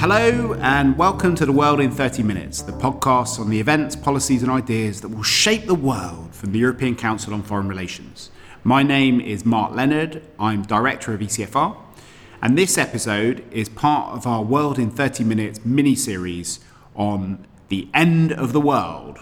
[0.00, 4.42] Hello, and welcome to The World in 30 Minutes, the podcast on the events, policies,
[4.42, 8.30] and ideas that will shape the world from the European Council on Foreign Relations.
[8.64, 11.76] My name is Mark Leonard, I'm Director of ECFR,
[12.40, 16.60] and this episode is part of our World in 30 Minutes mini series
[16.94, 19.18] on the end of the world.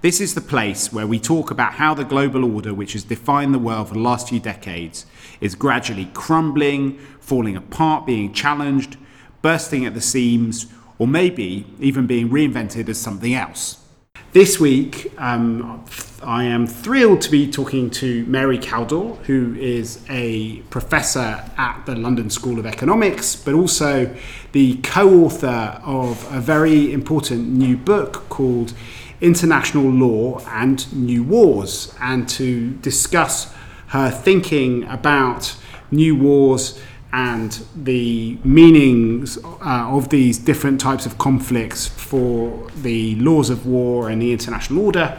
[0.00, 3.52] This is the place where we talk about how the global order, which has defined
[3.52, 5.06] the world for the last few decades,
[5.40, 8.96] is gradually crumbling, falling apart, being challenged,
[9.42, 10.66] bursting at the seams,
[10.98, 13.84] or maybe even being reinvented as something else.
[14.32, 15.84] This week, um,
[16.22, 21.94] I am thrilled to be talking to Mary Kaldor, who is a professor at the
[21.94, 24.14] London School of Economics, but also
[24.52, 28.74] the co author of a very important new book called
[29.20, 33.54] International Law and New Wars, and to discuss
[33.88, 35.56] her thinking about
[35.90, 36.80] new wars
[37.12, 44.10] and the meanings uh, of these different types of conflicts for the laws of war
[44.10, 45.18] and the international order.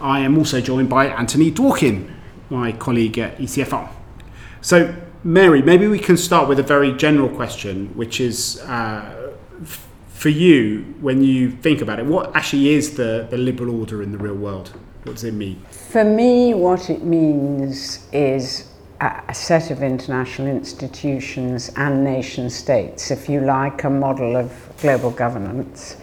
[0.00, 2.10] I am also joined by Anthony Dworkin,
[2.48, 3.90] my colleague at ECFR.
[4.62, 9.86] So, Mary, maybe we can start with a very general question, which is uh, f-
[10.08, 14.12] for you, when you think about it, what actually is the, the liberal order in
[14.12, 14.72] the real world?
[15.04, 15.64] What does it mean?
[15.70, 18.70] For me, what it means is
[19.00, 25.10] a set of international institutions and nation states, if you like, a model of global
[25.10, 25.96] governance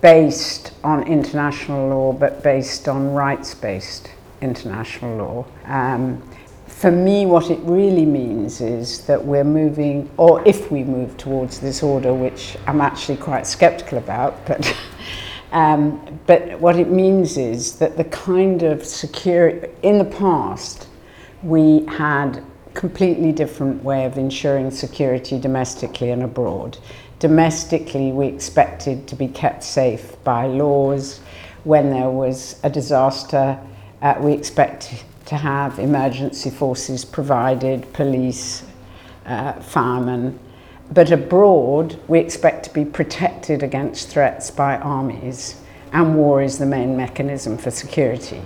[0.00, 5.46] based on international law but based on rights based international law.
[5.66, 6.20] Um,
[6.66, 11.60] for me, what it really means is that we're moving, or if we move towards
[11.60, 14.76] this order, which I'm actually quite skeptical about, but.
[15.52, 20.88] Um, but what it means is that the kind of security in the past
[21.42, 22.42] we had
[22.74, 26.78] completely different way of ensuring security domestically and abroad.
[27.18, 31.20] Domestically, we expected to be kept safe by laws.
[31.64, 33.58] When there was a disaster,
[34.00, 38.64] uh, we expected to have emergency forces provided, police,
[39.26, 40.38] uh, firemen.
[40.92, 45.58] But abroad, we expect to be protected against threats by armies,
[45.90, 48.42] and war is the main mechanism for security.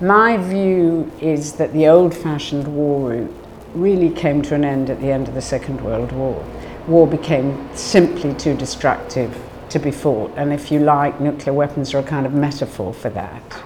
[0.00, 3.34] My view is that the old fashioned war route
[3.74, 6.42] really came to an end at the end of the Second World War.
[6.88, 9.36] War became simply too destructive
[9.68, 13.10] to be fought, and if you like, nuclear weapons are a kind of metaphor for
[13.10, 13.62] that.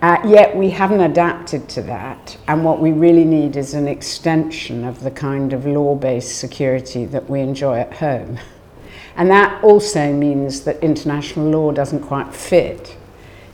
[0.00, 4.84] Uh, yet we haven't adapted to that, and what we really need is an extension
[4.84, 8.38] of the kind of law based security that we enjoy at home.
[9.16, 12.96] And that also means that international law doesn't quite fit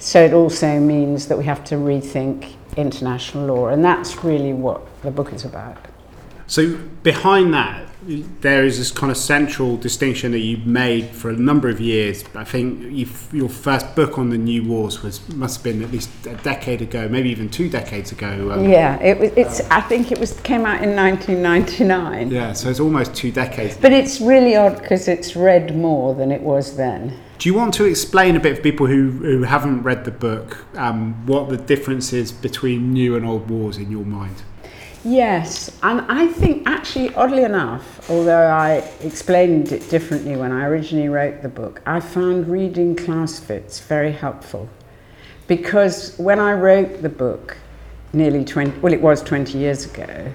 [0.04, 4.82] so it also means that we have to rethink international law, and that's really what
[5.02, 5.78] the book is about.
[6.46, 11.36] So behind that, there is this kind of central distinction that you made for a
[11.36, 12.24] number of years.
[12.34, 16.10] I think your first book on the new wars was must have been at least
[16.26, 18.52] a decade ago, maybe even two decades ago.
[18.52, 19.30] Um, yeah, it was.
[19.36, 19.60] It's.
[19.70, 22.30] I think it was came out in 1999.
[22.30, 23.76] Yeah, so it's almost two decades.
[23.76, 27.18] But it's really odd because it's read more than it was then.
[27.38, 30.64] Do you want to explain a bit for people who, who haven't read the book
[30.76, 34.42] um, what the difference is between new and old wars in your mind?
[35.06, 41.10] Yes, and I think actually, oddly enough, although I explained it differently when I originally
[41.10, 44.66] wrote the book, I found reading Clausewitz very helpful.
[45.46, 47.58] Because when I wrote the book,
[48.14, 50.32] nearly 20, well, it was 20 years ago,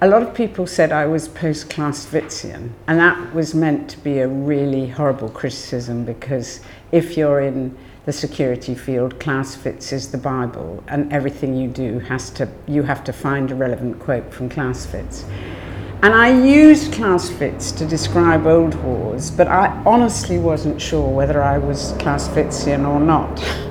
[0.00, 4.18] a lot of people said I was post Clausewitzian, and that was meant to be
[4.18, 6.58] a really horrible criticism because
[6.90, 12.00] if you're in the security field, Klaus Clausewitz is the Bible, and everything you do
[12.00, 15.24] has to, you have to find a relevant quote from Klaus Clausewitz.
[16.02, 21.58] And I used Clausewitz to describe old wars, but I honestly wasn't sure whether I
[21.58, 23.40] was Klaus Clausewitzian or not.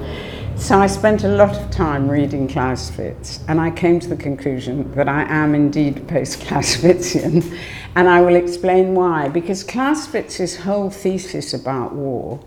[0.58, 4.92] So I spent a lot of time reading Clausewitz, and I came to the conclusion
[4.92, 7.58] that I am indeed post-Clausewitzian,
[7.96, 9.28] and I will explain why.
[9.28, 12.40] Because Clausewitz's whole thesis about war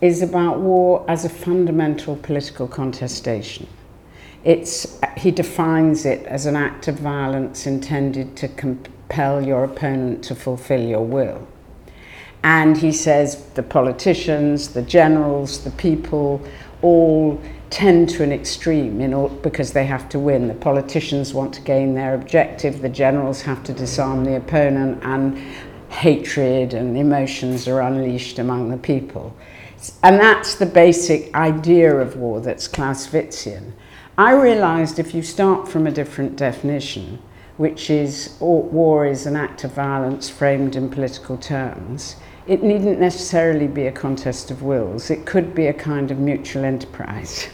[0.00, 3.66] is about war as a fundamental political contestation.
[4.44, 10.34] It's, he defines it as an act of violence intended to compel your opponent to
[10.34, 11.46] fulfill your will.
[12.44, 16.40] And he says the politicians, the generals, the people,
[16.82, 20.48] all tend to an extreme in all, because they have to win.
[20.48, 25.36] The politicians want to gain their objective, the generals have to disarm the opponent, and
[25.88, 29.34] hatred and emotions are unleashed among the people.
[30.02, 33.72] And that's the basic idea of war that's Clausewitzian.
[34.16, 37.20] I realized if you start from a different definition,
[37.56, 42.16] which is oh, war is an act of violence framed in political terms,
[42.48, 45.10] it needn't necessarily be a contest of wills.
[45.10, 47.48] It could be a kind of mutual enterprise.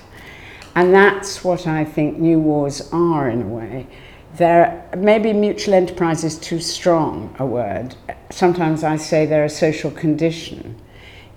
[0.77, 3.87] And that's what I think new wars are in a way.
[4.37, 7.95] There, maybe mutual enterprise is too strong a word.
[8.31, 10.75] Sometimes I say they're a social condition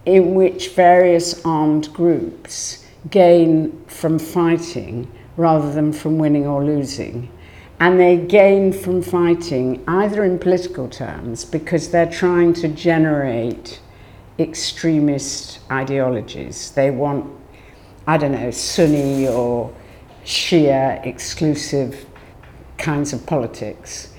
[0.06, 7.30] in which various armed groups gain from fighting rather than from winning or losing.
[7.80, 13.80] And they gain from fighting either in political terms because they're trying to generate
[14.40, 16.72] extremist ideologies.
[16.72, 17.32] They want,
[18.08, 19.72] I don't know, Sunni or
[20.26, 22.07] Shia exclusive
[22.78, 24.14] kinds of politics.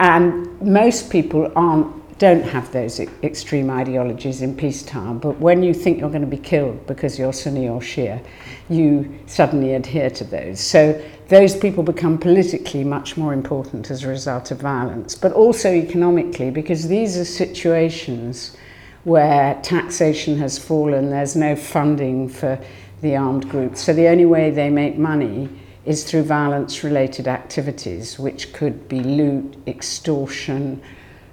[0.00, 5.98] And most people aren't don't have those extreme ideologies in peacetime, but when you think
[5.98, 8.24] you're going to be killed because you're Sunni or Shia,
[8.68, 10.60] you suddenly adhere to those.
[10.60, 15.72] So those people become politically much more important as a result of violence, but also
[15.72, 18.56] economically, because these are situations
[19.02, 22.56] where taxation has fallen, there's no funding for
[23.00, 23.82] the armed groups.
[23.82, 25.48] So the only way they make money
[25.84, 30.80] is through violence related activities, which could be loot, extortion,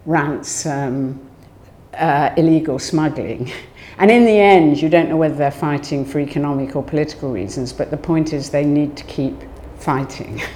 [0.06, 1.20] ransom,
[1.94, 3.52] uh, illegal smuggling.
[4.02, 7.74] And in the end, you don't know whether they're fighting for economic or political reasons,
[7.74, 9.36] but the point is they need to keep
[9.78, 10.42] fighting.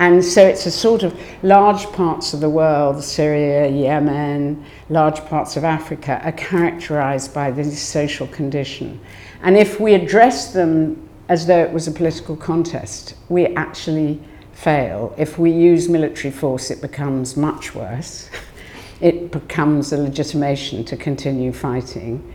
[0.00, 5.58] And so it's a sort of large parts of the world, Syria, Yemen, large parts
[5.58, 8.98] of Africa, are characterized by this social condition.
[9.42, 14.20] And if we address them as though it was a political contest, we actually
[14.52, 15.14] fail.
[15.16, 18.28] If we use military force, it becomes much worse.
[19.00, 22.34] it becomes a legitimation to continue fighting.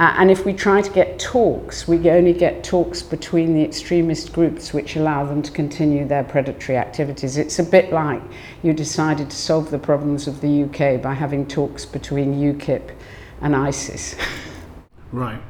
[0.00, 4.32] Uh, and if we try to get talks, we only get talks between the extremist
[4.32, 7.36] groups which allow them to continue their predatory activities.
[7.36, 8.22] It's a bit like
[8.62, 12.94] you decided to solve the problems of the UK by having talks between UKIP
[13.42, 14.16] and ISIS.
[15.12, 15.42] right.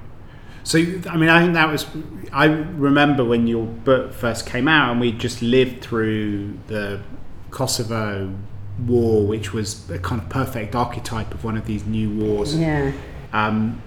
[0.62, 1.86] So, I mean, I think that was.
[2.32, 7.00] I remember when your book first came out, and we just lived through the
[7.50, 8.34] Kosovo
[8.86, 12.56] war, which was a kind of perfect archetype of one of these new wars.
[12.56, 12.92] Yeah.
[13.32, 13.82] Um,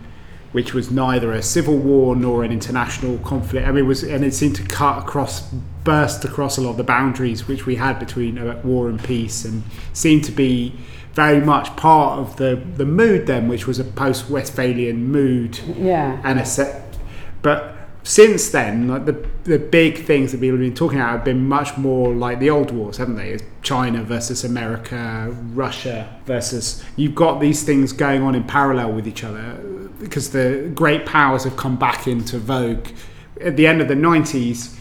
[0.51, 3.67] which was neither a civil war nor an international conflict.
[3.67, 5.51] I mean, it was, and it seemed to cut across,
[5.83, 9.45] burst across a lot of the boundaries which we had between uh, war and peace,
[9.45, 9.63] and
[9.93, 10.73] seemed to be
[11.13, 15.59] very much part of the the mood then, which was a post Westphalian mood.
[15.77, 16.19] Yeah.
[16.23, 16.97] And a set,
[17.41, 21.23] but since then, like the the big things that people have been talking about have
[21.25, 23.31] been much more like the old wars, haven't they?
[23.31, 26.83] It's China versus America, Russia versus.
[26.95, 29.53] You've got these things going on in parallel with each other
[29.99, 32.87] because the great powers have come back into vogue.
[33.41, 34.77] At the end of the nineties,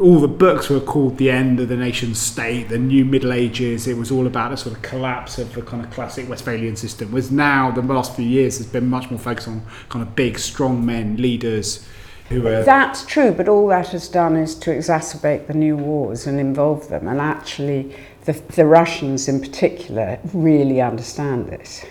[0.00, 3.86] all the books were called the end of the nation state, the new Middle Ages.
[3.86, 7.12] It was all about a sort of collapse of the kind of classic Westphalian system.
[7.12, 10.38] Was now the last few years has been much more focused on kind of big,
[10.38, 11.86] strong men, leaders
[12.28, 16.88] that's true, but all that has done is to exacerbate the new wars and involve
[16.88, 17.06] them.
[17.06, 17.94] And actually,
[18.24, 21.84] the, the Russians in particular really understand this.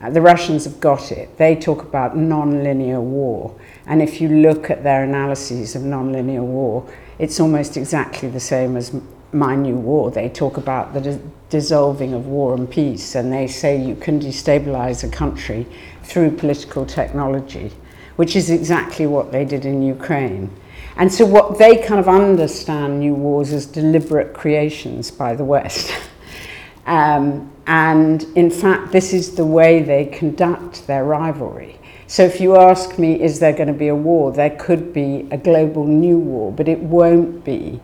[0.00, 1.36] Uh, the Russians have got it.
[1.38, 3.58] They talk about non-linear war.
[3.86, 6.88] And if you look at their analyses of non-linear war,
[7.18, 8.92] it's almost exactly the same as
[9.32, 10.10] my new war.
[10.10, 11.20] They talk about the dis-
[11.50, 15.66] dissolving of war and peace, and they say you can destabilize a country
[16.02, 17.72] through political technology
[18.16, 20.50] which is exactly what they did in Ukraine.
[20.96, 25.92] And so, what they kind of understand new wars as deliberate creations by the West.
[26.86, 31.78] um, and in fact, this is the way they conduct their rivalry.
[32.08, 34.30] So, if you ask me, is there going to be a war?
[34.30, 37.80] There could be a global new war, but it won't be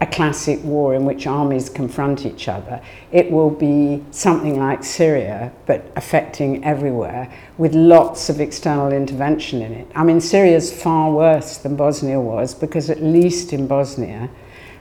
[0.00, 2.80] a classic war in which armies confront each other.
[3.12, 9.72] It will be something like Syria, but affecting everywhere, with lots of external intervention in
[9.72, 9.90] it.
[9.94, 14.28] I mean, Syria is far worse than Bosnia was, because at least in Bosnia,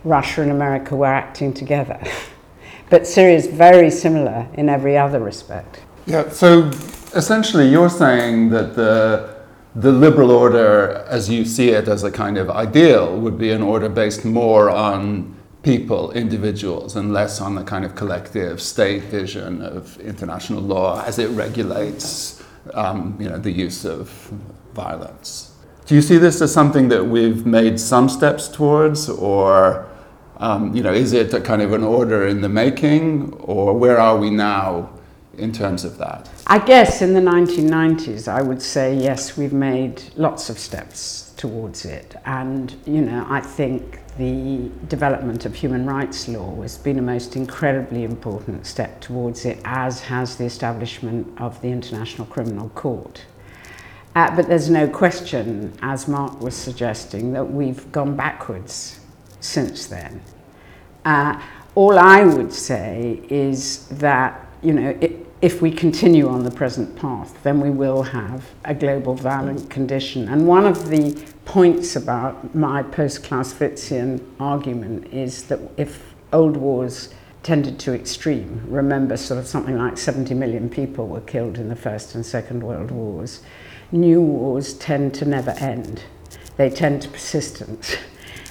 [0.03, 1.99] Russia and America were acting together.
[2.89, 5.81] but Syria is very similar in every other respect.
[6.05, 6.71] Yeah, so
[7.15, 9.35] essentially you're saying that the
[9.75, 13.61] the liberal order, as you see it as a kind of ideal, would be an
[13.61, 19.61] order based more on people, individuals, and less on the kind of collective state vision
[19.61, 22.41] of international law as it regulates
[22.73, 24.09] um, you know, the use of
[24.73, 25.51] violence.
[25.85, 29.85] Do you see this as something that we've made some steps towards, or
[30.37, 33.99] um, you know, is it a kind of an order in the making, or where
[33.99, 34.89] are we now
[35.37, 36.29] in terms of that?
[36.47, 41.85] I guess in the 1990s, I would say yes, we've made lots of steps towards
[41.85, 42.15] it.
[42.25, 47.35] And, you know, I think the development of human rights law has been a most
[47.35, 53.25] incredibly important step towards it, as has the establishment of the International Criminal Court.
[54.15, 59.01] Uh, but there's no question, as Mark was suggesting, that we've gone backwards
[59.41, 60.21] since then.
[61.03, 61.39] Uh,
[61.75, 66.95] all I would say is that, you know, it, if we continue on the present
[66.95, 69.69] path, then we will have a global violent mm.
[69.69, 70.29] condition.
[70.29, 77.13] And one of the points about my post-Clausewitzian argument is that if old wars
[77.43, 81.75] tended to extreme, remember sort of something like 70 million people were killed in the
[81.75, 83.41] First and Second World Wars,
[83.91, 86.03] new wars tend to never end.
[86.57, 87.95] They tend to persistence.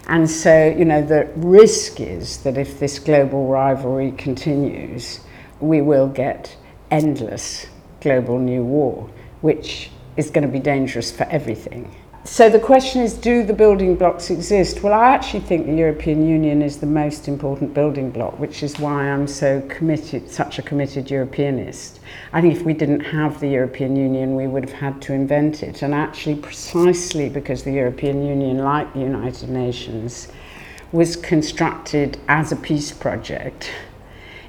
[0.07, 5.21] And so, you know, the risk is that if this global rivalry continues,
[5.61, 6.55] we will get
[6.91, 7.67] endless
[8.01, 9.09] global new war,
[9.41, 11.95] which is going to be dangerous for everything.
[12.27, 14.83] So the question is, do the building blocks exist?
[14.83, 18.79] Well, I actually think the European Union is the most important building block, which is
[18.79, 22.01] why I'm so committed, such a committed Europeanist.
[22.33, 25.63] I think if we didn't have the European Union, we would have had to invent
[25.63, 25.83] it.
[25.83, 30.29] And actually, precisely because the European Union, like the United Nations,
[30.93, 33.71] was constructed as a peace project,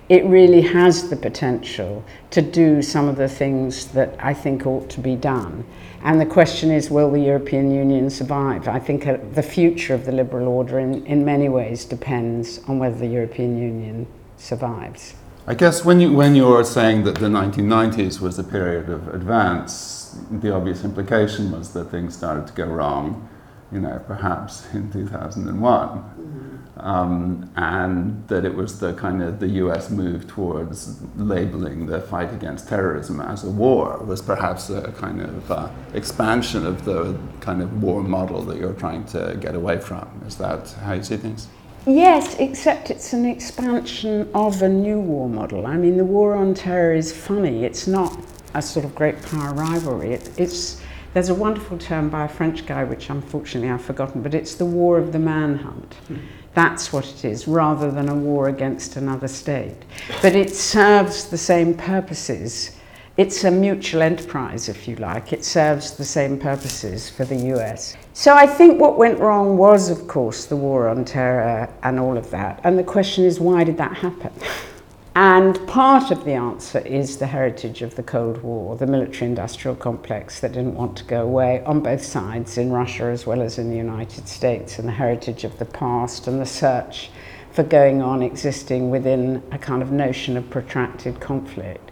[0.08, 4.90] it really has the potential to do some of the things that I think ought
[4.92, 5.66] to be done.
[6.04, 8.68] And the question is, will the European Union survive?
[8.68, 12.78] I think uh, the future of the liberal order in, in many ways depends on
[12.78, 14.06] whether the European Union
[14.38, 15.16] survives.
[15.48, 20.16] I guess when you, when you're saying that the 1990s was a period of advance,
[20.30, 23.28] the obvious implication was that things started to go wrong,
[23.72, 26.35] you know, perhaps in 2001
[26.78, 32.34] um, and that it was the kind of the US move towards labeling the fight
[32.34, 37.62] against terrorism as a war was perhaps a kind of uh, expansion of the kind
[37.62, 40.08] of war model that you're trying to get away from.
[40.28, 41.48] Is that how you see things?
[41.88, 45.68] Yes, except it's an expansion of a new war model.
[45.68, 47.64] I mean, the war on terror is funny.
[47.64, 48.18] It's not
[48.56, 50.14] a sort of great power rivalry.
[50.14, 50.82] It, it's
[51.16, 54.66] there's a wonderful term by a French guy, which unfortunately I've forgotten, but it's the
[54.66, 55.96] war of the manhunt.
[56.10, 56.20] Mm.
[56.54, 59.78] That's what it is, rather than a war against another state.
[60.22, 62.76] But it serves the same purposes.
[63.16, 65.32] It's a mutual enterprise, if you like.
[65.32, 67.96] It serves the same purposes for the US.
[68.12, 72.18] So I think what went wrong was, of course, the war on terror and all
[72.18, 72.60] of that.
[72.66, 74.34] And the question is, why did that happen?
[75.18, 79.78] And part of the answer is the heritage of the Cold War, the military industrial
[79.78, 83.58] complex that didn't want to go away on both sides, in Russia as well as
[83.58, 87.12] in the United States, and the heritage of the past and the search
[87.52, 91.92] for going on existing within a kind of notion of protracted conflict.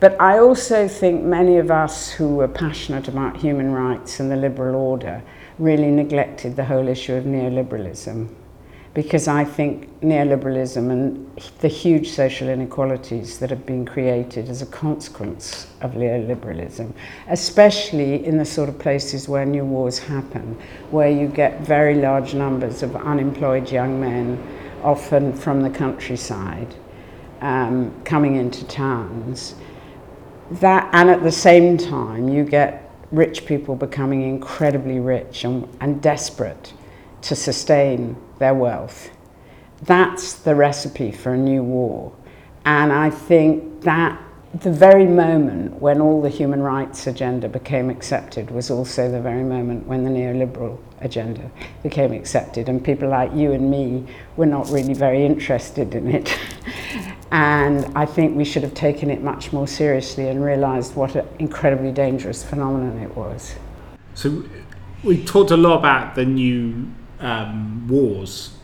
[0.00, 4.36] But I also think many of us who were passionate about human rights and the
[4.36, 5.22] liberal order
[5.58, 8.34] really neglected the whole issue of neoliberalism
[8.94, 14.66] because I think neoliberalism and the huge social inequalities that have been created as a
[14.66, 16.92] consequence of neoliberalism,
[17.28, 20.56] especially in the sort of places where new wars happen,
[20.92, 24.40] where you get very large numbers of unemployed young men,
[24.84, 26.72] often from the countryside,
[27.40, 29.56] um, coming into towns.
[30.52, 36.00] That, and at the same time, you get rich people becoming incredibly rich and, and
[36.00, 36.72] desperate
[37.22, 39.10] to sustain their wealth.
[39.82, 42.12] That's the recipe for a new war.
[42.64, 44.20] And I think that
[44.60, 49.42] the very moment when all the human rights agenda became accepted was also the very
[49.42, 51.50] moment when the neoliberal agenda
[51.82, 52.68] became accepted.
[52.68, 56.38] And people like you and me were not really very interested in it.
[57.32, 61.26] and I think we should have taken it much more seriously and realized what an
[61.40, 63.56] incredibly dangerous phenomenon it was.
[64.14, 64.44] So
[65.02, 68.56] we talked a lot about the new um, wars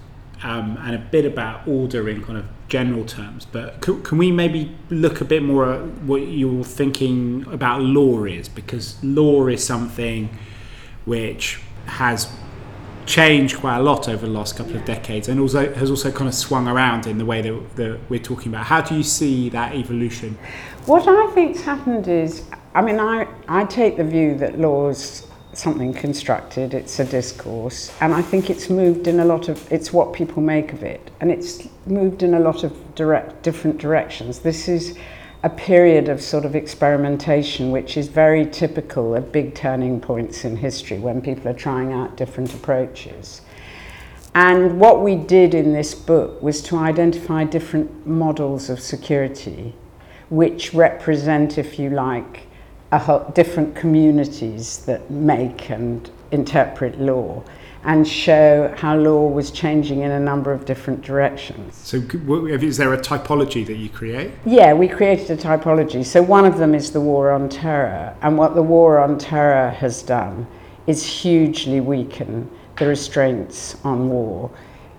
[0.42, 3.44] um, and a bit about order in kind of general terms.
[3.44, 8.24] But can, can, we maybe look a bit more at what you're thinking about law
[8.24, 8.48] is?
[8.48, 10.30] Because law is something
[11.04, 12.32] which has
[13.06, 16.28] changed quite a lot over the last couple of decades and also has also kind
[16.28, 18.66] of swung around in the way that, that we're talking about.
[18.66, 20.38] How do you see that evolution?
[20.86, 25.26] What I think's happened is, I mean, I, I take the view that laws
[25.60, 29.92] something constructed, it's a discourse, and I think it's moved in a lot of, it's
[29.92, 34.38] what people make of it, and it's moved in a lot of direct, different directions.
[34.38, 34.98] This is
[35.42, 40.56] a period of sort of experimentation which is very typical of big turning points in
[40.56, 43.42] history when people are trying out different approaches.
[44.34, 49.74] And what we did in this book was to identify different models of security
[50.28, 52.46] which represent, if you like,
[52.92, 57.42] a whole, different communities that make and interpret law
[57.84, 61.76] and show how law was changing in a number of different directions.
[61.76, 64.32] So, is there a typology that you create?
[64.44, 66.04] Yeah, we created a typology.
[66.04, 68.14] So, one of them is the War on Terror.
[68.20, 70.46] And what the War on Terror has done
[70.86, 74.50] is hugely weaken the restraints on war.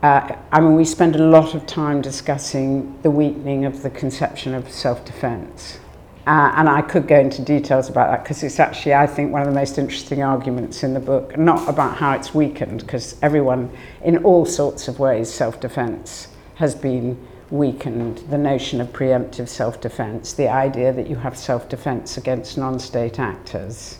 [0.01, 4.55] Uh, I mean, we spend a lot of time discussing the weakening of the conception
[4.55, 5.80] of self defense.
[6.27, 9.41] Uh, and I could go into details about that because it's actually, I think, one
[9.41, 11.35] of the most interesting arguments in the book.
[11.37, 13.71] Not about how it's weakened, because everyone,
[14.03, 17.17] in all sorts of ways, self defense has been
[17.49, 18.19] weakened.
[18.29, 22.79] The notion of preemptive self defense, the idea that you have self defense against non
[22.79, 23.97] state actors,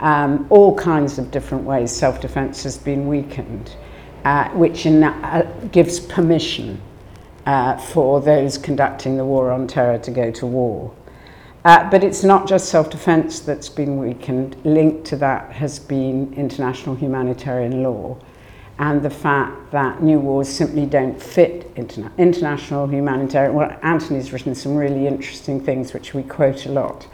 [0.00, 3.74] um, all kinds of different ways self defense has been weakened,
[4.26, 6.78] uh, which in, uh, gives permission
[7.46, 10.94] uh, for those conducting the war on terror to go to war.
[11.64, 14.56] Uh, but it's not just self-defense that's been weakened.
[14.64, 18.16] Linked to that has been international humanitarian law
[18.78, 23.54] and the fact that new wars simply don't fit interna- international humanitarian.
[23.54, 27.06] Well, Anthony's written some really interesting things which we quote a lot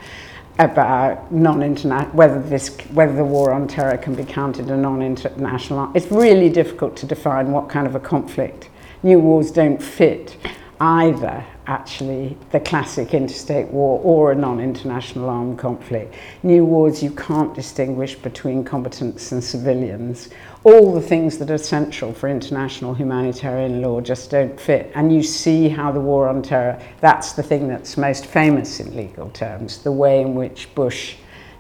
[0.59, 5.91] about non-international whether this whether the war on terror can be counted a non-international.
[5.95, 8.69] It's really difficult to define what kind of a conflict.
[9.03, 10.37] New wars don't fit
[10.81, 16.15] either actually the classic interstate war or a non-international armed conflict.
[16.43, 20.29] New wars, you can't distinguish between combatants and civilians.
[20.65, 24.93] All the things that are central for international humanitarian law just don't fit.
[24.95, 28.95] And you see how the war on terror, that's the thing that's most famous in
[28.97, 31.17] legal terms, the way in which Bush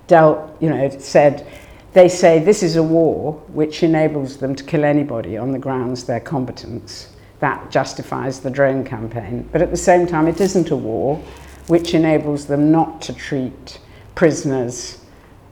[0.06, 1.46] dealt, you know, said,
[1.94, 6.04] they say this is a war which enables them to kill anybody on the grounds
[6.04, 9.48] they're combatants that justifies the drone campaign.
[9.52, 11.22] But at the same time, it isn't a war,
[11.66, 13.80] which enables them not to treat
[14.14, 15.04] prisoners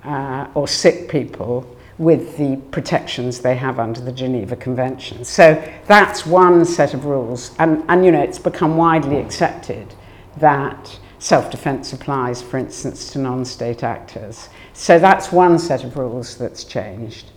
[0.05, 1.67] uh, or sick people
[1.99, 5.25] with the protections they have under the Geneva Convention.
[5.25, 7.55] So that's one set of rules.
[7.59, 9.95] And, and you know, it's become widely accepted
[10.39, 14.49] that self-defense applies, for instance, to non-state actors.
[14.73, 17.31] So that's one set of rules that's changed.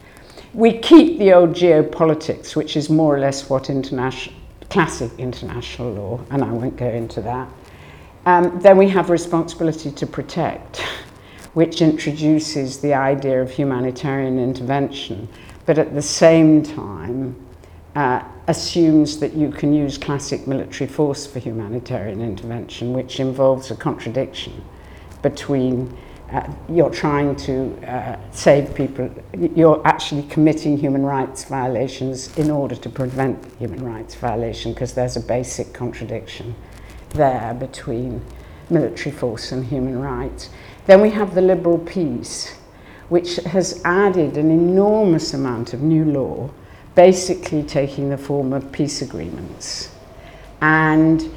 [0.55, 4.33] We keep the old geopolitics, which is more or less what international
[4.69, 7.49] classic international law, and I won't go into that.
[8.25, 10.77] Um, then we have responsibility to protect,
[11.55, 15.27] which introduces the idea of humanitarian intervention,
[15.65, 17.35] but at the same time
[17.97, 23.75] uh, assumes that you can use classic military force for humanitarian intervention, which involves a
[23.75, 24.63] contradiction
[25.21, 25.95] between
[26.31, 29.09] uh, you're trying to uh, save people,
[29.55, 35.15] you're actually committing human rights violations in order to prevent human rights violation because there's
[35.15, 36.55] a basic contradiction
[37.09, 38.21] there between
[38.69, 40.49] military force and human rights.
[40.87, 42.55] Then we have the liberal peace,
[43.09, 46.49] which has added an enormous amount of new law,
[46.95, 49.91] basically taking the form of peace agreements.
[50.61, 51.29] And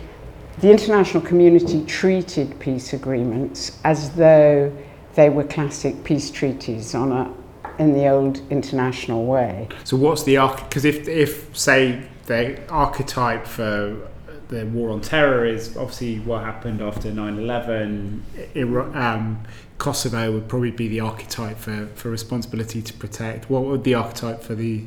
[0.60, 4.72] the international community treated peace agreements as though
[5.14, 7.32] they were classic peace treaties on a
[7.78, 9.68] in the old international way.
[9.84, 10.36] So what's the?
[10.64, 14.08] Because if if say the archetype for
[14.48, 19.42] the war on terror is obviously what happened after 9-11 um,
[19.76, 24.42] Kosovo would probably be the archetype for, for responsibility to protect what would the archetype
[24.42, 24.84] for the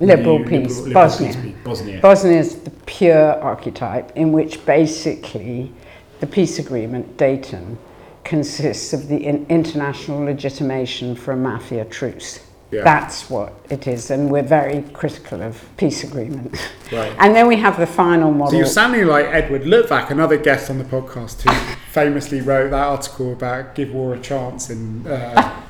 [0.00, 1.42] liberal peace, liberal, liberal Bosnia.
[1.42, 2.00] Peace Bosnia.
[2.00, 5.72] Bosnia is the pure archetype in which basically
[6.20, 7.78] the peace agreement, Dayton,
[8.24, 12.40] consists of the in international legitimation for a mafia truce.
[12.70, 12.84] Yeah.
[12.84, 16.58] That's what it is, and we're very critical of peace agreements.
[16.90, 17.14] Right.
[17.18, 18.52] And then we have the final model.
[18.52, 22.86] So you're sounding like Edward Luttwak, another guest on the podcast, who famously wrote that
[22.86, 25.62] article about give war a chance in uh,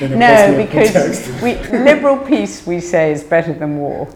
[0.00, 4.08] no, because we, liberal peace, we say, is better than war.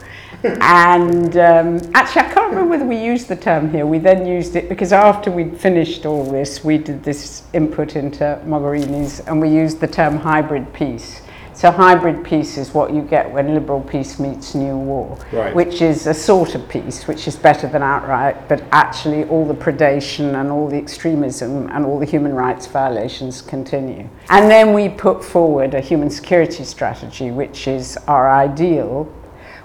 [0.45, 3.87] and um, actually, I can't remember whether we used the term here.
[3.87, 8.41] We then used it because after we'd finished all this, we did this input into
[8.47, 11.23] Mogherini's and we used the term hybrid peace.
[11.59, 15.53] So hybrid peace is what you get when liberal peace meets new war, right.
[15.53, 19.55] which is a sort of peace, which is better than outright, but actually all the
[19.55, 24.09] predation and all the extremism and all the human rights violations continue.
[24.31, 29.13] And then we put forward a human security strategy, which is our ideal,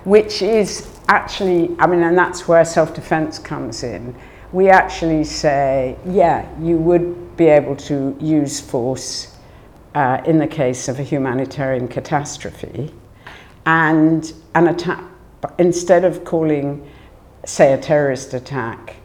[0.04, 4.16] which is actually, I mean, and that's where self-defense comes in.
[4.52, 9.33] We actually say, yeah, you would be able to use force
[9.96, 12.94] uh, in the case of a humanitarian catastrophe.
[13.66, 15.04] And an attack,
[15.58, 16.90] instead of calling,
[17.46, 18.96] say, a terrorist attack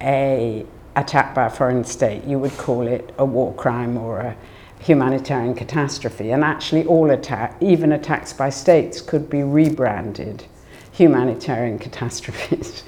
[0.00, 0.64] a,
[0.96, 4.36] attack by a foreign state, you would call it a war crime or a
[4.80, 6.30] humanitarian catastrophe.
[6.30, 10.44] And actually, all attack, even attacks by states, could be rebranded
[10.92, 12.84] humanitarian catastrophes.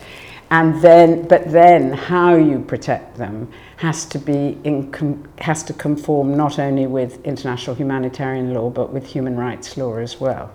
[0.53, 4.93] And then, but then, how you protect them has to be in,
[5.39, 10.21] has to conform not only with international humanitarian law but with human rights law as
[10.21, 10.51] well.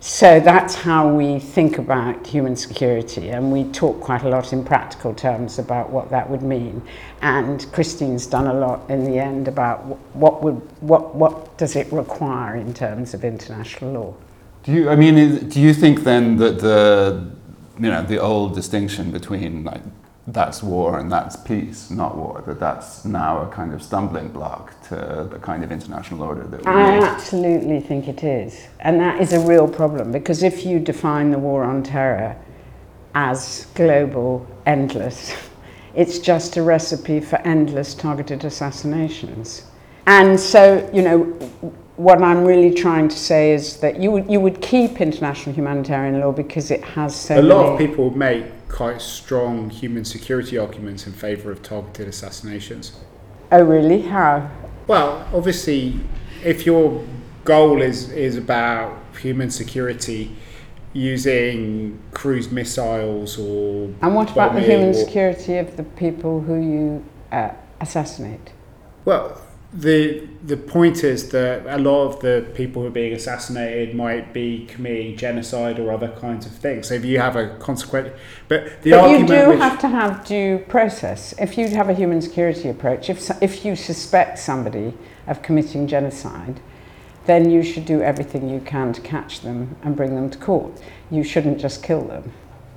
[0.00, 4.62] So that's how we think about human security, and we talk quite a lot in
[4.62, 6.82] practical terms about what that would mean.
[7.22, 9.78] And Christine's done a lot in the end about
[10.14, 14.14] what would what what does it require in terms of international law.
[14.64, 14.90] Do you?
[14.90, 17.30] I mean, do you think then that the
[17.78, 19.82] you know the old distinction between like
[20.26, 24.80] that's war and that's peace, not war, that that's now a kind of stumbling block
[24.88, 27.04] to the kind of international order that we I need.
[27.04, 28.68] absolutely think it is.
[28.80, 32.36] And that is a real problem because if you define the war on terror
[33.14, 35.34] as global, endless,
[35.94, 39.64] it's just a recipe for endless targeted assassinations.
[40.06, 44.40] And so, you know, what I'm really trying to say is that you would, you
[44.40, 49.00] would keep international humanitarian law because it has so A lot of people make quite
[49.00, 52.92] strong human security arguments in favour of targeted assassinations.
[53.52, 54.02] Oh, really?
[54.02, 54.50] How?
[54.88, 56.00] Well, obviously,
[56.44, 57.04] if your
[57.44, 60.34] goal is, is about human security
[60.92, 63.92] using cruise missiles or.
[64.02, 68.52] And what about the human security of the people who you uh, assassinate?
[69.04, 69.40] Well,
[69.74, 74.32] the the point is that a lot of the people who are being assassinated might
[74.32, 76.88] be committing genocide or other kinds of things.
[76.88, 78.14] So if you have a consequent,
[78.46, 81.34] but the but you do which, have to have due process.
[81.40, 84.94] If you have a human security approach, if, if you suspect somebody
[85.26, 86.60] of committing genocide,
[87.26, 90.80] then you should do everything you can to catch them and bring them to court.
[91.10, 92.32] You shouldn't just kill them.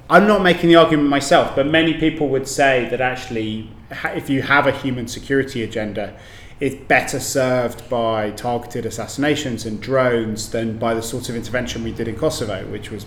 [0.10, 3.70] I'm not making the argument myself, but many people would say that actually,
[4.16, 6.18] if you have a human security agenda,
[6.60, 11.92] it's better served by targeted assassinations and drones than by the sort of intervention we
[11.92, 13.06] did in Kosovo, which was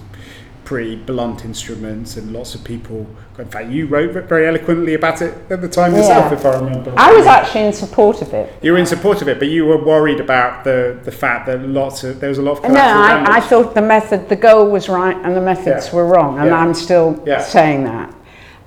[0.65, 3.05] pretty blunt instruments and lots of people.
[3.39, 6.39] In fact, you wrote very eloquently about it at the time yourself, Yeah.
[6.39, 6.93] if I remember.
[6.97, 8.53] I was actually in support of it.
[8.63, 11.61] You were in support of it, but you were worried about the, the fact that
[11.67, 14.71] lots of there was a lot of No, I, I thought the method, the goal
[14.71, 15.95] was right and the methods Yeah.
[15.97, 16.59] were wrong, and Yeah.
[16.61, 18.15] I'm still saying that.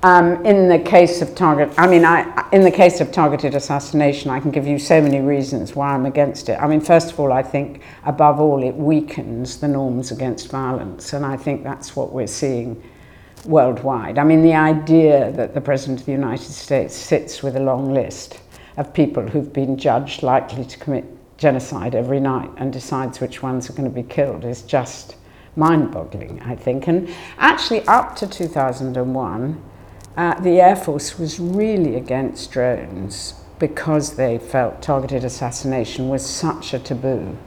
[0.03, 4.29] Um, in the case of target, I mean, I, in the case of targeted assassination,
[4.29, 6.59] I can give you so many reasons why I'm against it.
[6.61, 11.13] I mean, first of all, I think above all, it weakens the norms against violence,
[11.13, 12.83] and I think that's what we're seeing
[13.45, 14.17] worldwide.
[14.17, 17.93] I mean, the idea that the President of the United States sits with a long
[17.93, 18.41] list
[18.75, 21.05] of people who've been judged likely to commit
[21.37, 25.15] genocide every night and decides which ones are going to be killed is just
[25.55, 26.87] mind boggling, I think.
[26.87, 29.63] And actually, up to 2001,
[30.15, 36.73] uh, the Air Force was really against drones because they felt targeted assassination was such
[36.73, 37.37] a taboo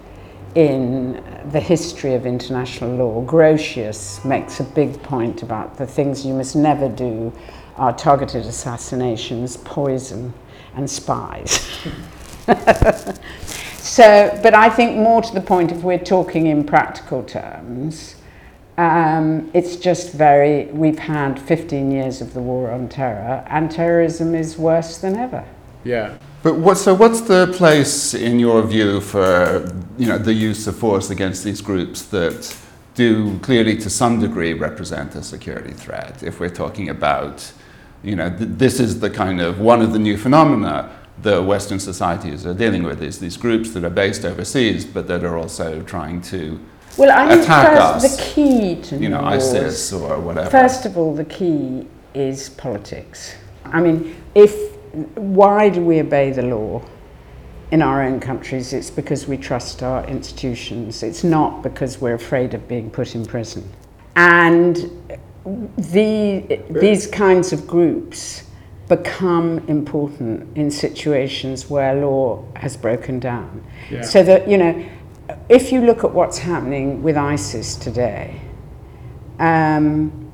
[0.55, 3.25] in the history of international law.
[3.25, 7.33] Grotius makes a big point about the things you must never do
[7.77, 10.33] are targeted assassinations, poison,
[10.75, 11.69] and spies.
[13.77, 18.17] so, but I think more to the point, if we're talking in practical terms,
[18.79, 24.35] um, it's just very, we've had 15 years of the war on terror, and terrorism
[24.35, 25.45] is worse than ever.
[25.85, 26.17] yeah.
[26.43, 30.77] But what, so what's the place, in your view, for you know, the use of
[30.77, 32.57] force against these groups that
[32.95, 36.23] do clearly to some degree represent a security threat?
[36.23, 37.53] If we're talking about,
[38.05, 41.81] you know, th- this is the kind of one of the new phenomena that Western
[41.81, 45.83] societies are dealing with is these groups that are based overseas but that are also
[45.83, 46.61] trying to,
[46.97, 48.17] Well, I think first us.
[48.17, 50.51] the key to you know, wars- ISIS or whatever.
[50.51, 53.35] First of all, the key is politics.
[53.65, 54.75] I mean, if
[55.15, 56.83] why do we obey the law
[57.71, 58.73] in our own countries?
[58.73, 61.03] It's because we trust our institutions.
[61.03, 63.71] It's not because we're afraid of being put in prison.
[64.15, 64.77] And
[65.77, 68.45] the, these kinds of groups
[68.89, 73.65] become important in situations where law has broken down.
[73.91, 74.03] Yeah.
[74.03, 74.87] So that, you know,
[75.49, 78.41] if you look at what's happening with ISIS today,
[79.39, 80.31] um,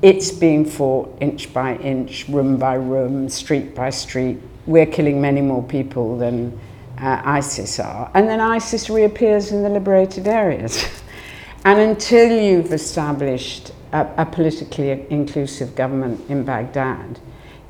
[0.00, 4.38] it's being fought inch by inch, room by room, street by street.
[4.66, 6.58] We're killing many more people than
[6.98, 8.10] uh, ISIS are.
[8.14, 10.84] And then ISIS reappears in the liberated areas.
[11.64, 17.20] and until you've established a, a politically inclusive government in Baghdad,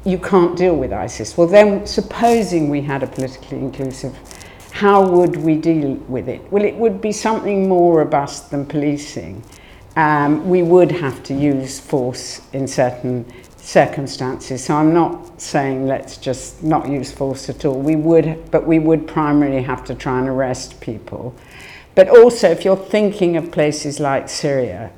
[0.04, 1.36] you can't deal with ISIS.
[1.36, 4.16] Well, then, supposing we had a politically inclusive,
[4.82, 6.40] how would we deal with it?
[6.50, 9.44] Well, it would be something more robust than policing.
[9.94, 13.24] Um, we would have to use force in certain
[13.58, 14.64] circumstances.
[14.64, 17.78] So I'm not saying let's just not use force at all.
[17.78, 21.32] We would, but we would primarily have to try and arrest people.
[21.94, 24.90] But also, if you're thinking of places like Syria,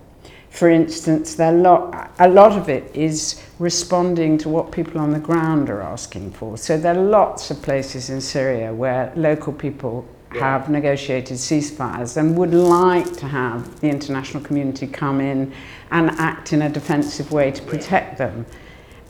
[0.54, 5.18] for instance, a lot, a lot of it is responding to what people on the
[5.18, 6.56] ground are asking for.
[6.56, 12.38] So there are lots of places in Syria where local people have negotiated ceasefires and
[12.38, 15.52] would like to have the international community come in
[15.90, 18.46] and act in a defensive way to protect them.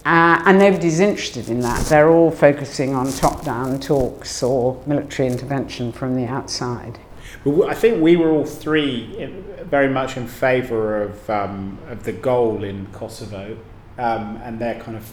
[0.06, 1.84] Uh, and nobody's interested in that.
[1.88, 6.98] They're all focusing on top down talks or military intervention from the outside.
[7.42, 9.28] But I think we were all three
[9.62, 13.58] very much in favour of, um, of the goal in Kosovo
[13.98, 15.12] um, and their kind of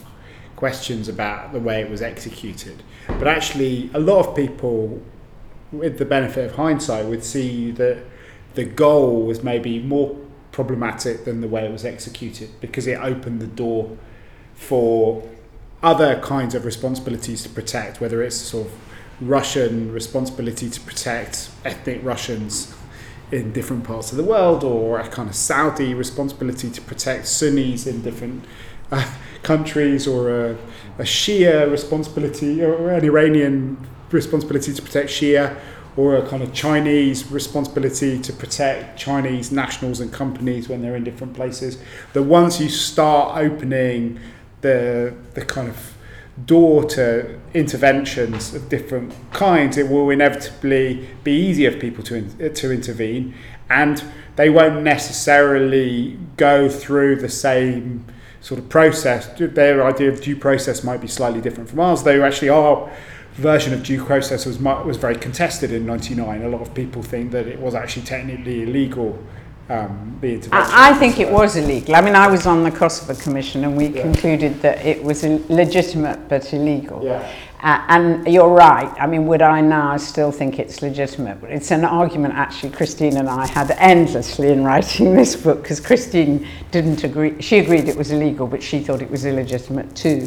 [0.56, 2.82] questions about the way it was executed.
[3.08, 5.02] But actually, a lot of people,
[5.72, 8.04] with the benefit of hindsight, would see that
[8.54, 10.16] the goal was maybe more
[10.52, 13.96] problematic than the way it was executed because it opened the door
[14.54, 15.26] for
[15.82, 18.72] other kinds of responsibilities to protect, whether it's sort of
[19.26, 22.74] Russian responsibility to protect ethnic Russians
[23.30, 27.86] in different parts of the world, or a kind of Saudi responsibility to protect Sunnis
[27.86, 28.44] in different
[28.90, 29.10] uh,
[29.42, 30.52] countries, or a,
[30.98, 33.78] a Shia responsibility, or an Iranian
[34.10, 35.58] responsibility to protect Shia,
[35.96, 41.04] or a kind of Chinese responsibility to protect Chinese nationals and companies when they're in
[41.04, 41.82] different places.
[42.12, 44.20] That once you start opening
[44.60, 45.91] the the kind of
[46.46, 52.30] door to interventions of different kinds, it will inevitably be easier for people to in,
[52.42, 53.34] uh, to intervene,
[53.68, 54.02] and
[54.36, 58.04] they won't necessarily go through the same
[58.40, 59.28] sort of process.
[59.38, 62.90] Their idea of due process might be slightly different from ours, though actually our
[63.34, 66.42] version of due process was was very contested in '99.
[66.42, 69.22] A lot of people think that it was actually technically illegal
[69.72, 70.72] um, the intervention.
[70.74, 71.94] I, I think it was illegal.
[71.94, 74.02] I mean, I was on the Kosovo Commission and we yeah.
[74.02, 77.02] concluded that it was legitimate but illegal.
[77.02, 77.34] Yeah.
[77.60, 78.92] Uh, and you're right.
[79.00, 81.38] I mean, would I now still think it's legitimate?
[81.44, 86.46] It's an argument actually Christine and I had endlessly in writing this book because Christine
[86.70, 87.40] didn't agree.
[87.40, 90.26] She agreed it was illegal, but she thought it was illegitimate too.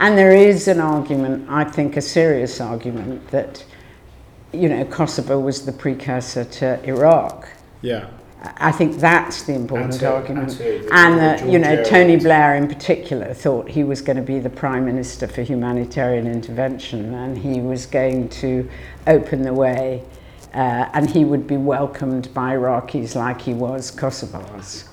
[0.00, 3.62] And there is an argument, I think a serious argument, that,
[4.50, 7.46] you know, Kosovo was the precursor to Iraq.
[7.82, 8.08] Yeah.
[8.42, 10.58] I think that's the important argument.
[10.60, 14.38] And, and that, you know, Tony Blair in particular thought he was going to be
[14.38, 18.68] the Prime Minister for humanitarian intervention and he was going to
[19.06, 20.02] open the way
[20.54, 24.88] uh, and he would be welcomed by Iraqis like he was Kosovars.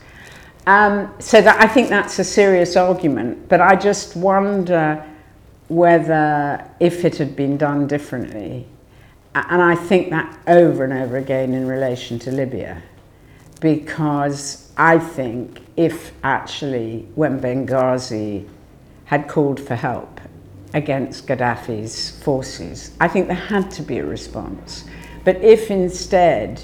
[0.67, 5.03] Um, so that, I think that's a serious argument, but I just wonder
[5.69, 8.67] whether if it had been done differently,
[9.33, 12.81] and I think that over and over again in relation to Libya,
[13.60, 18.48] because I think if actually when Benghazi
[19.06, 20.22] had called for help
[20.74, 24.86] against Gaddafi's forces, I think there had to be a response.
[25.24, 26.62] But if instead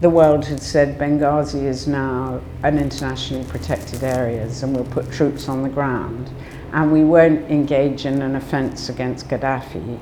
[0.00, 5.48] the world had said Benghazi is now an internationally protected area and we'll put troops
[5.48, 6.28] on the ground
[6.72, 9.98] and we won't engage in an offence against Gaddafi,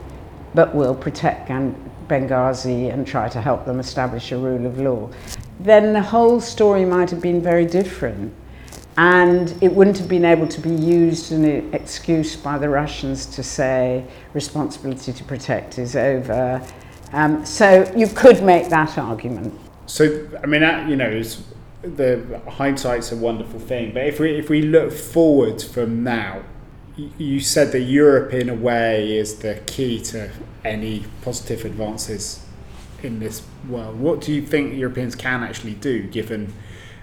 [0.54, 1.48] but we'll protect
[2.08, 5.10] Benghazi and try to help them establish a rule of law
[5.60, 8.32] then the whole story might have been very different.
[8.96, 13.26] And it wouldn't have been able to be used as an excuse by the Russians
[13.26, 16.64] to say responsibility to protect is over.
[17.12, 19.58] Um, so you could make that argument.
[19.86, 21.22] So, I mean, you know,
[21.82, 23.92] the hindsight's a wonderful thing.
[23.92, 26.42] But if we if we look forward from now,
[26.96, 30.30] you said that Europe, in a way, is the key to
[30.64, 32.43] any positive advances
[33.04, 33.98] in this world.
[33.98, 36.52] What do you think Europeans can actually do, given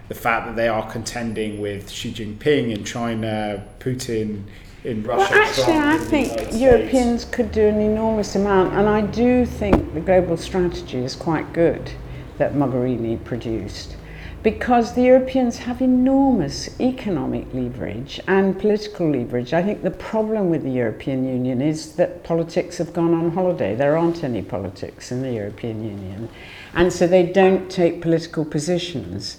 [0.07, 4.43] the fact that they are contending with Xi Jinping in China, Putin
[4.83, 5.33] in Russia?
[5.33, 9.93] Well, actually, Trump I think Europeans could do an enormous amount, and I do think
[9.93, 11.91] the global strategy is quite good
[12.37, 13.95] that Mogherini produced
[14.43, 19.53] because the Europeans have enormous economic leverage and political leverage.
[19.53, 23.75] I think the problem with the European Union is that politics have gone on holiday.
[23.75, 26.29] There aren't any politics in the European Union.
[26.73, 29.37] And so they don't take political positions.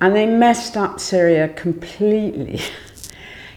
[0.00, 2.60] And they messed up Syria completely.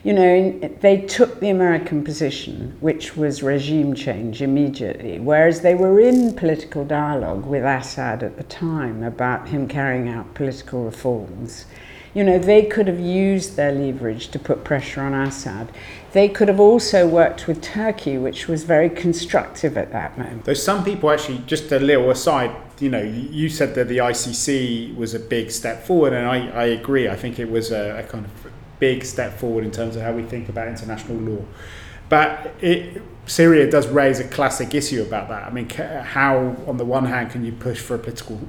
[0.06, 6.00] you know, they took the American position, which was regime change immediately, whereas they were
[6.00, 11.66] in political dialogue with Assad at the time about him carrying out political reforms.
[12.14, 15.72] You know, they could have used their leverage to put pressure on Assad.
[16.12, 20.46] They could have also worked with Turkey, which was very constructive at that moment.
[20.46, 24.96] Though some people actually, just a little aside, you know, you said that the ICC
[24.96, 27.10] was a big step forward, and I, I agree.
[27.10, 28.32] I think it was a, a kind of
[28.80, 31.44] big step forward in terms of how we think about international law.
[32.10, 35.48] But it, Syria does raise a classic issue about that.
[35.48, 38.40] I mean, how, on the one hand, can you push for a political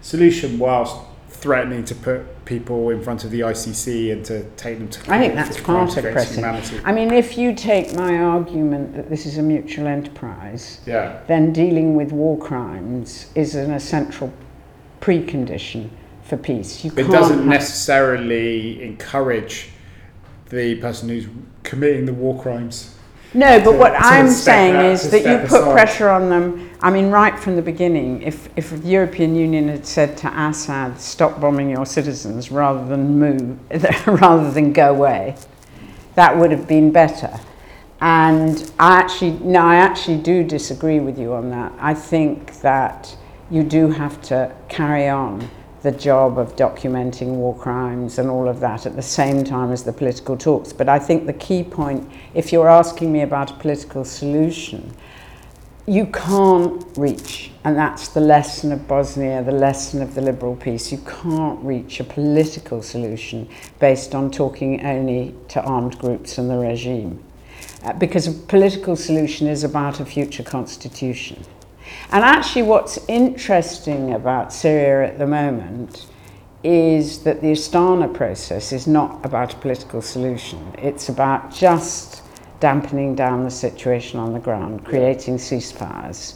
[0.00, 0.96] solution whilst
[1.42, 5.10] threatening to put people in front of the ICC and to take them to court.
[5.10, 6.44] I think that's part of pressing.
[6.84, 11.20] I mean, if you take my argument that this is a mutual enterprise, yeah.
[11.26, 14.32] then dealing with war crimes is an essential
[15.00, 15.90] precondition
[16.22, 16.84] for peace.
[16.84, 19.71] You it doesn't necessarily encourage
[20.52, 21.26] the person who's
[21.64, 22.94] committing the war crimes
[23.34, 25.72] no, but to, what to I'm saying is that you put aside.
[25.72, 26.70] pressure on them.
[26.82, 31.00] I mean, right from the beginning, if, if the European Union had said to Assad,
[31.00, 35.36] stop bombing your citizens rather than move, rather than go away,
[36.14, 37.32] that would have been better.
[38.02, 41.72] And I actually, no, I actually do disagree with you on that.
[41.78, 43.16] I think that
[43.50, 45.48] you do have to carry on
[45.82, 49.82] the job of documenting war crimes and all of that at the same time as
[49.82, 50.72] the political talks.
[50.72, 54.94] But I think the key point, if you're asking me about a political solution,
[55.86, 60.92] you can't reach, and that's the lesson of Bosnia, the lesson of the liberal peace,
[60.92, 63.48] you can't reach a political solution
[63.80, 67.20] based on talking only to armed groups and the regime.
[67.82, 71.44] Uh, because a political solution is about a future constitution.
[72.10, 76.06] And actually, what's interesting about Syria at the moment
[76.62, 80.74] is that the Astana process is not about a political solution.
[80.78, 82.22] It's about just
[82.60, 86.34] dampening down the situation on the ground, creating ceasefires.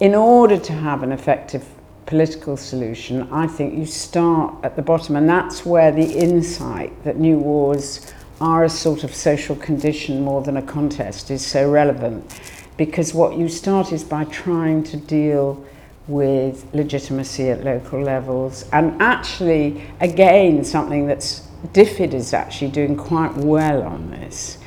[0.00, 1.66] In order to have an effective
[2.06, 7.18] political solution, I think you start at the bottom, and that's where the insight that
[7.18, 12.40] new wars are a sort of social condition more than a contest is so relevant
[12.76, 15.64] because what you start is by trying to deal
[16.06, 18.66] with legitimacy at local levels.
[18.72, 24.58] And actually, again, something that's DFID is actually doing quite well on this.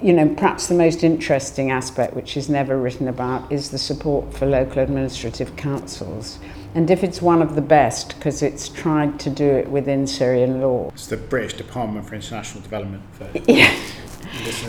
[0.00, 4.32] You know, perhaps the most interesting aspect, which is never written about, is the support
[4.34, 6.38] for local administrative councils.
[6.74, 10.90] And DFID's one of the best because it's tried to do it within Syrian law.
[10.92, 13.02] It's the British Department for International Development.
[13.12, 13.74] For yeah.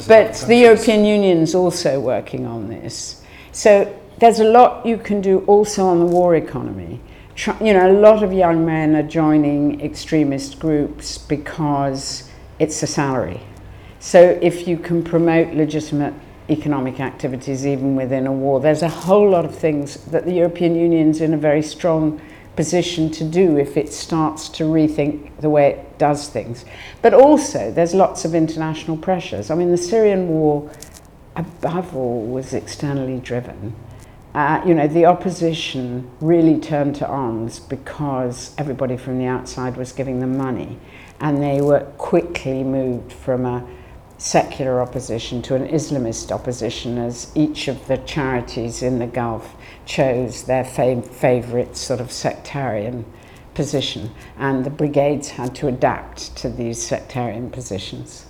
[0.07, 3.23] But the European Union is also working on this.
[3.51, 6.99] So there's a lot you can do also on the war economy.
[7.61, 13.41] You know, a lot of young men are joining extremist groups because it's a salary.
[13.99, 16.13] So if you can promote legitimate
[16.49, 20.75] economic activities even within a war, there's a whole lot of things that the European
[20.75, 22.21] Union's in a very strong
[22.57, 26.65] position to do if it starts to rethink the way it does things.
[27.01, 29.49] But also, there's lots of international pressures.
[29.49, 30.69] I mean, the Syrian war,
[31.37, 33.75] above all, was externally driven.
[34.33, 39.91] Uh, you know, the opposition really turned to arms because everybody from the outside was
[39.91, 40.77] giving them money.
[41.19, 43.65] And they were quickly moved from a
[44.17, 49.55] secular opposition to an Islamist opposition as each of the charities in the Gulf
[49.87, 53.03] chose their fav- favourite sort of sectarian
[53.55, 58.27] position, and the brigades had to adapt to these sectarian positions.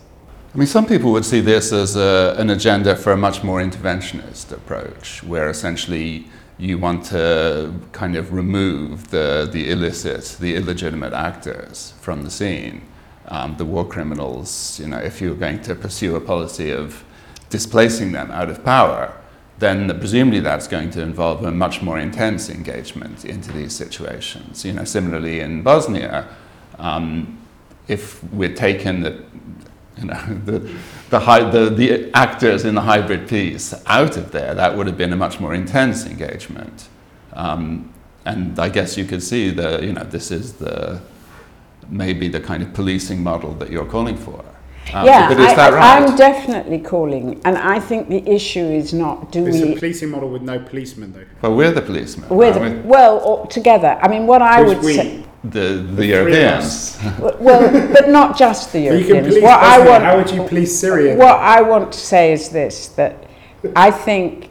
[0.54, 3.60] I mean, some people would see this as a, an agenda for a much more
[3.60, 11.14] interventionist approach, where essentially you want to kind of remove the, the illicit, the illegitimate
[11.14, 12.82] actors from the scene
[13.28, 17.04] um, the war criminals, you know, if you're going to pursue a policy of
[17.50, 19.14] displacing them out of power,
[19.60, 24.64] then presumably that's going to involve a much more intense engagement into these situations.
[24.64, 26.28] You know, similarly in Bosnia,
[26.78, 27.42] um,
[27.88, 29.24] if we'd taken the,
[29.98, 30.60] you know, the,
[31.10, 35.14] the, the, the actors in the hybrid peace out of there, that would have been
[35.14, 36.88] a much more intense engagement.
[37.34, 37.94] Um,
[38.26, 41.02] and I guess you could see that, you know, this is the,
[41.90, 44.44] maybe the kind of policing model that you're calling for.
[44.94, 46.02] Um, yeah, I, right?
[46.02, 49.64] I'm definitely calling, and I think the issue is not do it's we.
[49.64, 51.26] It's a policing model with no policemen, though.
[51.42, 52.30] Well, we're the policemen.
[52.30, 52.80] We're the, we?
[52.82, 54.00] well, together.
[54.02, 54.94] I mean, what I would we?
[54.94, 55.24] say.
[55.44, 56.98] The, the, the Europeans.
[57.20, 59.36] well, but not just the Europeans.
[59.36, 61.16] what I want, How would you police Syria?
[61.16, 63.28] What I want to say is this: that
[63.76, 64.50] I think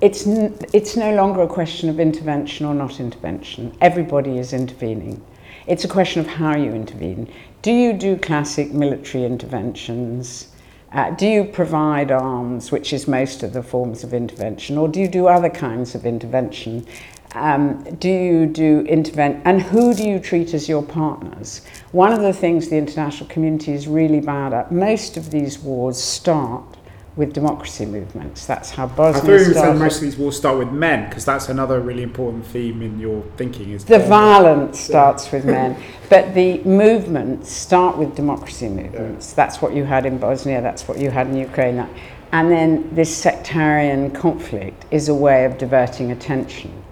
[0.00, 0.24] it's
[0.72, 3.76] it's no longer a question of intervention or not intervention.
[3.80, 5.22] Everybody is intervening.
[5.66, 7.30] It's a question of how you intervene.
[7.60, 10.46] Do you do classic military interventions?
[10.92, 15.00] Uh, do you provide arms, which is most of the forms of intervention, or do
[15.00, 16.86] you do other kinds of intervention?
[17.34, 21.60] Um, do you do intervent and who do you treat as your partners?
[21.90, 26.00] One of the things the international community is really bad at, most of these wars
[26.00, 26.77] start
[27.18, 28.46] with democracy movements.
[28.46, 31.08] That's how I Bosnia thought you were saying most of these wars start with men
[31.08, 33.72] because that's another really important theme in your thinking.
[33.72, 35.76] Is The violence starts with men,
[36.08, 39.32] but the movements start with democracy movements.
[39.32, 41.84] That's what you had in Bosnia, that's what you had in Ukraine.
[42.30, 46.84] And then this sectarian conflict is a way of diverting attention.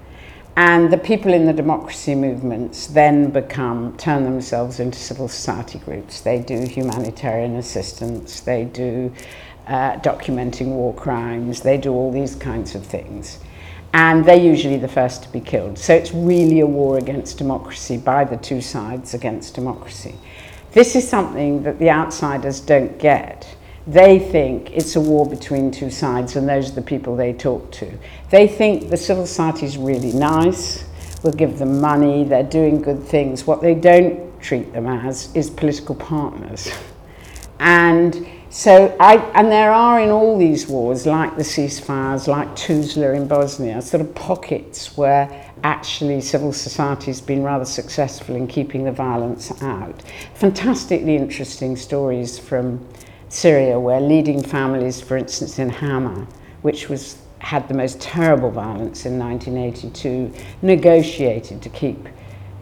[0.56, 6.22] And the people in the democracy movements then become, turn themselves into civil society groups.
[6.22, 9.12] They do humanitarian assistance, they do
[9.66, 13.38] uh, documenting war crimes, they do all these kinds of things.
[13.92, 15.78] And they're usually the first to be killed.
[15.78, 20.14] So it's really a war against democracy by the two sides against democracy.
[20.72, 23.56] This is something that the outsiders don't get.
[23.86, 27.70] They think it's a war between two sides, and those are the people they talk
[27.72, 27.98] to.
[28.30, 30.84] They think the civil society is really nice,
[31.22, 33.46] we'll give them money, they're doing good things.
[33.46, 36.68] What they don't treat them as is political partners.
[37.58, 38.26] And
[38.56, 43.28] so, I, and there are in all these wars, like the ceasefires, like Tuzla in
[43.28, 48.92] Bosnia, sort of pockets where actually civil society has been rather successful in keeping the
[48.92, 50.02] violence out.
[50.32, 52.82] Fantastically interesting stories from
[53.28, 56.26] Syria, where leading families, for instance, in Hama,
[56.62, 60.32] which was had the most terrible violence in 1982,
[60.62, 62.08] negotiated to keep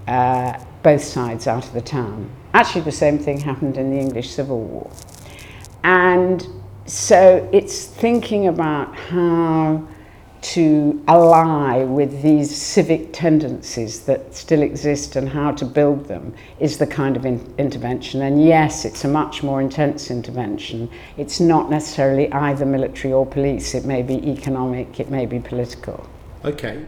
[0.08, 2.28] uh, both sides out of the town.
[2.52, 4.90] Actually, the same thing happened in the English Civil War.
[5.84, 6.46] And
[6.86, 9.86] so it's thinking about how
[10.40, 16.76] to ally with these civic tendencies that still exist and how to build them is
[16.76, 18.20] the kind of in- intervention.
[18.22, 20.90] And yes, it's a much more intense intervention.
[21.16, 26.06] It's not necessarily either military or police, it may be economic, it may be political.
[26.44, 26.84] Okay.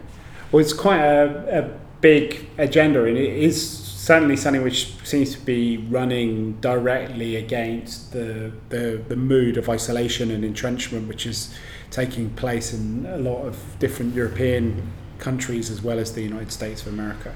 [0.53, 5.41] Well, it's quite a, a big agenda, and it is certainly something which seems to
[5.45, 11.53] be running directly against the, the, the mood of isolation and entrenchment, which is
[11.91, 16.83] taking place in a lot of different European countries as well as the United States
[16.83, 17.35] of America.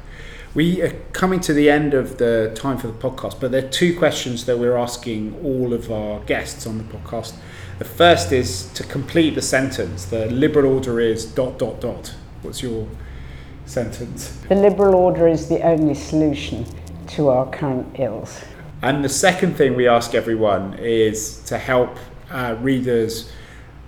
[0.55, 3.68] We are coming to the end of the time for the podcast, but there are
[3.68, 7.35] two questions that we're asking all of our guests on the podcast.
[7.81, 10.05] The first is to complete the sentence.
[10.05, 12.14] The liberal order is dot dot dot.
[12.43, 12.87] What's your
[13.71, 14.37] sentence?
[14.49, 16.66] The liberal order is the only solution
[17.09, 18.43] to our current ills.
[18.83, 21.99] And the second thing we ask everyone is to help
[22.31, 23.31] uh, readers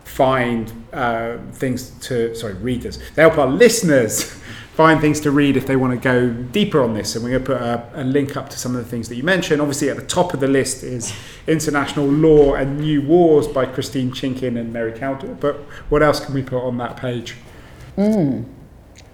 [0.04, 4.24] find uh, things to, sorry, readers, they help our listeners
[4.74, 7.14] find things to read if they want to go deeper on this.
[7.14, 9.16] And we're going to put a, a link up to some of the things that
[9.16, 9.60] you mentioned.
[9.60, 11.14] Obviously, at the top of the list is
[11.46, 15.38] International Law and New Wars by Christine Chinkin and Mary Kaldor.
[15.40, 15.56] But
[15.88, 17.36] what else can we put on that page?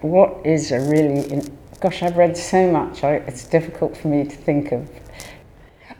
[0.01, 4.23] What is a really, in- gosh, I've read so much, I, it's difficult for me
[4.23, 4.89] to think of.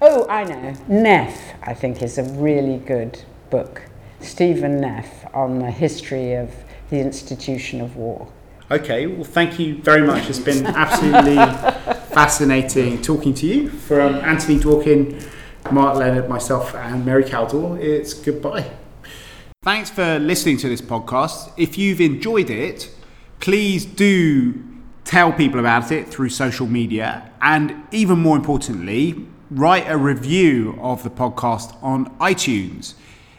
[0.01, 0.73] Oh, I know.
[0.87, 3.81] Neff, I think, is a really good book.
[4.21, 6.53] Stephen Neff on the history of
[6.89, 8.27] the institution of war.
[8.71, 10.29] Okay, well, thank you very much.
[10.29, 11.35] It's been absolutely
[12.13, 13.69] fascinating talking to you.
[13.69, 15.27] From Anthony Dworkin,
[15.71, 18.69] Mark Leonard, myself, and Mary Kaldor, it's goodbye.
[19.63, 21.51] Thanks for listening to this podcast.
[21.57, 22.89] If you've enjoyed it,
[23.39, 24.63] please do
[25.05, 27.31] tell people about it through social media.
[27.41, 32.93] And even more importantly, write a review of the podcast on iTunes.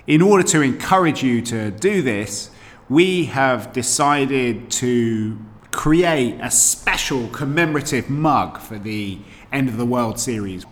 [0.07, 2.51] In order to encourage you to do this,
[2.89, 5.39] we have decided to
[5.71, 9.19] create a special commemorative mug for the
[9.53, 10.67] End of the World series.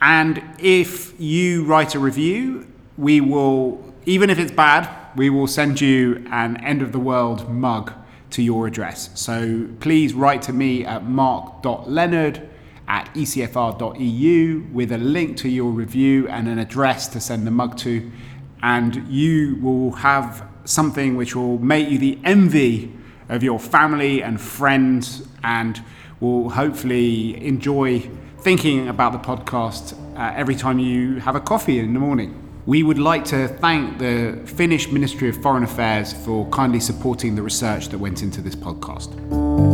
[0.00, 5.80] And if you write a review, we will, even if it's bad, we will send
[5.80, 7.92] you an End of the World mug
[8.34, 9.10] to your address.
[9.14, 12.48] So please write to me at mark.leonard
[12.88, 17.76] at ecfr.eu with a link to your review and an address to send the mug
[17.78, 18.10] to.
[18.62, 22.92] And you will have something which will make you the envy
[23.28, 25.80] of your family and friends and
[26.18, 28.00] will hopefully enjoy
[28.40, 32.43] thinking about the podcast uh, every time you have a coffee in the morning.
[32.66, 37.42] We would like to thank the Finnish Ministry of Foreign Affairs for kindly supporting the
[37.42, 39.73] research that went into this podcast.